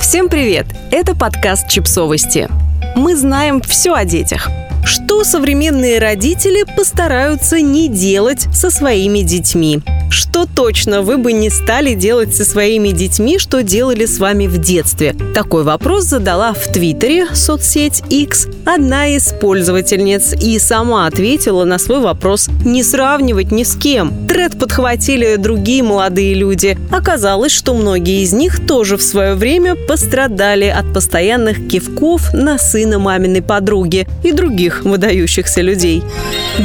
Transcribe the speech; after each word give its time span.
Всем 0.00 0.28
привет! 0.28 0.66
Это 0.92 1.14
подкаст 1.16 1.68
«Чипсовости». 1.68 2.48
Мы 2.94 3.16
знаем 3.16 3.60
все 3.60 3.94
о 3.94 4.04
детях. 4.04 4.48
Что 4.84 5.24
современные 5.24 5.98
родители 5.98 6.64
постараются 6.76 7.60
не 7.60 7.88
делать 7.88 8.46
со 8.54 8.70
своими 8.70 9.20
детьми– 9.20 9.80
что 10.10 10.46
точно 10.46 11.02
вы 11.02 11.18
бы 11.18 11.32
не 11.32 11.50
стали 11.50 11.94
делать 11.94 12.34
со 12.34 12.44
своими 12.44 12.90
детьми, 12.90 13.38
что 13.38 13.62
делали 13.62 14.06
с 14.06 14.18
вами 14.18 14.46
в 14.46 14.58
детстве? 14.58 15.14
Такой 15.34 15.64
вопрос 15.64 16.04
задала 16.04 16.52
в 16.52 16.72
Твиттере, 16.72 17.26
соцсеть 17.34 18.02
X, 18.08 18.46
одна 18.64 19.08
из 19.08 19.32
пользовательниц 19.32 20.34
и 20.34 20.58
сама 20.58 21.06
ответила 21.06 21.64
на 21.64 21.78
свой 21.78 22.00
вопрос 22.00 22.48
«не 22.64 22.82
сравнивать 22.82 23.52
ни 23.52 23.62
с 23.64 23.74
кем». 23.74 24.26
Тред 24.26 24.58
подхватили 24.58 25.36
другие 25.36 25.82
молодые 25.82 26.34
люди. 26.34 26.78
Оказалось, 26.90 27.52
что 27.52 27.74
многие 27.74 28.22
из 28.22 28.32
них 28.32 28.66
тоже 28.66 28.96
в 28.96 29.02
свое 29.02 29.34
время 29.34 29.74
пострадали 29.74 30.66
от 30.66 30.92
постоянных 30.92 31.68
кивков 31.68 32.32
на 32.32 32.58
сына 32.58 32.98
маминой 32.98 33.42
подруги 33.42 34.06
и 34.22 34.32
других 34.32 34.84
выдающихся 34.84 35.60
людей. 35.60 36.02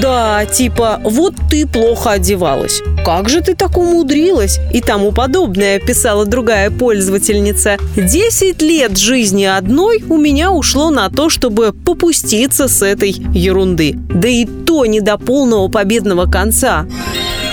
Да, 0.00 0.44
типа 0.44 1.00
«вот 1.04 1.34
ты 1.50 1.66
плохо 1.66 2.12
одевалась», 2.12 2.82
«Как 3.04 3.28
же 3.28 3.31
ты 3.40 3.54
так 3.54 3.76
умудрилась?» 3.76 4.58
и 4.72 4.80
тому 4.80 5.12
подобное, 5.12 5.78
писала 5.78 6.26
другая 6.26 6.70
пользовательница. 6.70 7.78
«Десять 7.96 8.62
лет 8.62 8.98
жизни 8.98 9.44
одной 9.44 10.04
у 10.08 10.16
меня 10.16 10.52
ушло 10.52 10.90
на 10.90 11.08
то, 11.08 11.28
чтобы 11.28 11.72
попуститься 11.72 12.68
с 12.68 12.82
этой 12.82 13.10
ерунды. 13.10 13.94
Да 13.94 14.28
и 14.28 14.44
то 14.44 14.86
не 14.86 15.00
до 15.00 15.18
полного 15.18 15.68
победного 15.68 16.30
конца 16.30 16.86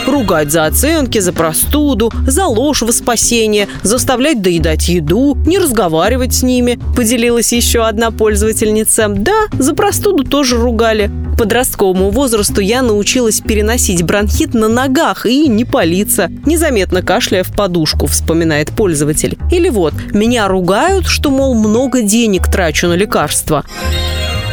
ругать 0.10 0.52
за 0.52 0.66
оценки, 0.66 1.20
за 1.20 1.34
простуду, 1.34 2.12
за 2.28 2.46
ложь 2.46 2.82
во 2.82 2.92
спасение, 2.92 3.68
заставлять 3.84 4.42
доедать 4.42 4.90
еду, 4.90 5.38
не 5.46 5.60
разговаривать 5.60 6.34
с 6.34 6.44
ними, 6.44 6.80
поделилась 6.96 7.54
еще 7.54 7.86
одна 7.86 8.12
пользовательница. 8.12 9.08
Да, 9.10 9.46
за 9.54 9.74
простуду 9.74 10.24
тоже 10.24 10.58
ругали 10.58 11.12
подростковому 11.40 12.10
возрасту 12.10 12.60
я 12.60 12.82
научилась 12.82 13.40
переносить 13.40 14.04
бронхит 14.04 14.54
на 14.54 14.68
ногах 14.68 15.26
и 15.26 15.48
не 15.48 15.64
палиться, 15.64 16.30
незаметно 16.46 17.02
кашляя 17.02 17.46
в 17.46 17.54
подушку, 17.56 18.08
вспоминает 18.08 18.72
пользователь. 18.72 19.38
Или 19.50 19.70
вот, 19.70 19.94
меня 20.12 20.50
ругают, 20.50 21.08
что, 21.08 21.32
мол, 21.32 21.56
много 21.56 22.02
денег 22.02 22.52
трачу 22.52 22.88
на 22.88 22.96
лекарства. 22.96 23.64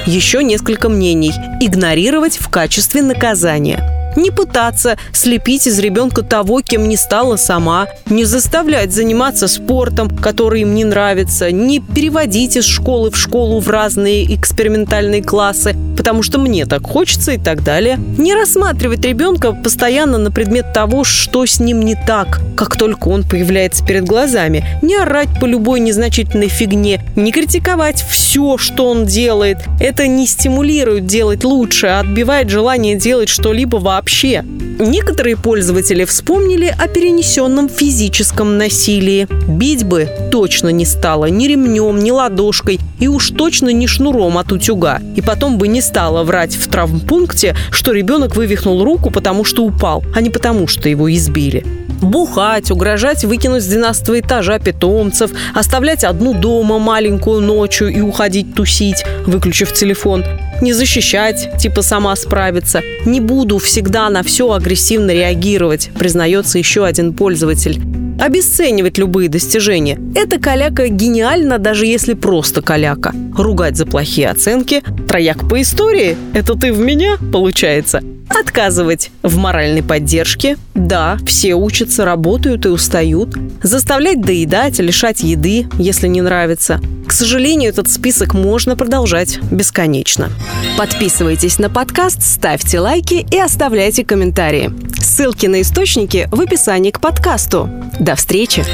Еще 0.07 0.45
несколько 0.45 0.89
мнений. 0.89 1.33
Игнорировать 1.61 2.39
в 2.39 2.49
качестве 2.49 3.03
наказания 3.03 3.97
не 4.17 4.31
пытаться 4.31 4.97
слепить 5.13 5.67
из 5.67 5.79
ребенка 5.79 6.23
того, 6.23 6.61
кем 6.61 6.89
не 6.89 6.97
стала 6.97 7.37
сама, 7.37 7.87
не 8.09 8.25
заставлять 8.25 8.93
заниматься 8.93 9.49
спортом, 9.49 10.09
который 10.09 10.63
им 10.63 10.75
не 10.75 10.85
нравится, 10.85 11.51
не 11.51 11.81
переводить 11.81 12.57
из 12.57 12.65
школы 12.65 13.11
в 13.11 13.17
школу 13.17 13.61
в 13.61 13.69
разные 13.69 14.35
экспериментальные 14.35 15.23
классы, 15.23 15.77
потому 16.07 16.23
что 16.23 16.39
мне 16.39 16.67
так 16.67 16.87
хочется 16.87 17.33
и 17.33 17.37
так 17.37 17.65
далее. 17.65 17.99
Не 18.17 18.33
рассматривать 18.33 19.05
ребенка 19.05 19.51
постоянно 19.51 20.19
на 20.19 20.31
предмет 20.31 20.73
того, 20.73 21.03
что 21.03 21.45
с 21.45 21.59
ним 21.59 21.81
не 21.81 21.97
так, 21.97 22.41
как 22.57 22.77
только 22.77 23.09
он 23.09 23.25
появляется 23.25 23.85
перед 23.85 24.05
глазами. 24.05 24.65
Не 24.83 24.95
орать 24.95 25.29
по 25.41 25.47
любой 25.47 25.81
незначительной 25.81 26.47
фигне, 26.47 27.03
не 27.17 27.33
критиковать 27.33 28.05
все, 28.09 28.57
что 28.57 28.87
он 28.87 29.07
делает. 29.07 29.59
Это 29.81 30.07
не 30.07 30.29
стимулирует 30.29 31.07
делать 31.07 31.43
лучше, 31.43 31.89
а 31.89 31.99
отбивает 31.99 32.51
желание 32.51 32.95
делать 32.95 33.29
что-либо 33.29 33.79
вообще. 33.79 34.45
Некоторые 34.79 35.37
пользователи 35.37 36.05
вспомнили 36.05 36.67
о 36.67 36.87
перенесенном 36.87 37.71
физическом 37.71 38.59
насилии. 38.59 39.27
Бить 39.49 39.85
бы 39.85 40.09
точно 40.31 40.69
не 40.69 40.85
стало 40.85 41.27
ни 41.27 41.47
ремнем, 41.47 41.99
ни 41.99 42.11
ладошкой, 42.11 42.79
и 43.01 43.09
уж 43.09 43.31
точно 43.31 43.71
не 43.71 43.87
шнуром 43.87 44.37
от 44.37 44.53
утюга. 44.53 45.01
И 45.17 45.23
потом 45.23 45.57
бы 45.57 45.67
не 45.69 45.81
стала 45.81 46.25
врать 46.25 46.55
в 46.55 46.69
травмпункте, 46.69 47.57
что 47.71 47.93
ребенок 47.93 48.37
вывихнул 48.37 48.85
руку, 48.85 49.11
потому 49.11 49.45
что 49.45 49.65
упал, 49.65 50.05
а 50.15 50.21
не 50.21 50.29
потому, 50.29 50.67
что 50.67 50.91
его 50.91 51.13
избили 51.13 51.65
бухать, 52.03 52.71
угрожать 52.71 53.25
выкинуть 53.25 53.63
с 53.63 53.67
12 53.67 54.21
этажа 54.21 54.59
питомцев, 54.59 55.31
оставлять 55.55 56.05
одну 56.05 56.35
дома 56.35 56.79
маленькую 56.79 57.41
ночью 57.41 57.89
и 57.89 58.01
уходить 58.01 58.55
тусить, 58.55 59.05
выключив 59.27 59.73
телефон, 59.73 60.25
не 60.63 60.73
защищать, 60.73 61.51
типа 61.59 61.83
сама 61.83 62.15
справиться. 62.17 62.83
Не 63.05 63.21
буду 63.21 63.59
всегда 63.59 64.09
на 64.11 64.23
все 64.23 64.53
агрессивно 64.53 65.13
реагировать, 65.13 65.91
признается 65.99 66.59
еще 66.59 66.85
один 66.85 67.13
пользователь 67.13 67.81
обесценивать 68.19 68.99
любые 68.99 69.29
достижения. 69.29 69.99
Эта 70.15 70.39
каляка 70.39 70.89
гениальна, 70.89 71.59
даже 71.59 71.87
если 71.87 72.15
просто 72.15 72.63
каляка. 72.63 73.15
Ругать 73.37 73.77
за 73.77 73.87
плохие 73.87 74.31
оценки, 74.31 74.83
трояк 75.07 75.49
по 75.49 75.61
истории– 75.61 76.17
это 76.35 76.55
ты 76.55 76.73
в 76.73 76.79
меня, 76.79 77.17
получается. 77.33 78.03
Отказывать 78.29 79.11
в 79.23 79.37
моральной 79.37 79.83
поддержке. 79.83 80.57
Да, 80.75 81.19
все 81.27 81.55
учатся, 81.55 82.05
работают 82.05 82.67
и 82.67 82.71
устают. 82.71 83.37
Заставлять 83.63 84.21
доедать, 84.21 84.79
лишать 84.79 85.21
еды, 85.21 85.69
если 85.79 86.09
не 86.09 86.23
нравится. 86.23 86.81
К 87.07 87.13
сожалению, 87.13 87.71
этот 87.71 87.89
список 87.89 88.35
можно 88.35 88.77
продолжать 88.77 89.39
бесконечно. 89.51 90.31
Подписывайтесь 90.77 91.59
на 91.59 91.71
подкаст, 91.71 92.23
ставьте 92.23 92.81
лайки 92.81 93.27
и 93.31 93.39
оставляйте 93.39 94.05
комментарии. 94.05 94.73
Ссылки 95.01 95.47
на 95.47 95.63
источники 95.63 96.29
в 96.31 96.41
описании 96.41 96.91
к 96.91 97.01
подкасту. 97.01 97.71
До 98.01 98.17
встречи! 98.17 98.65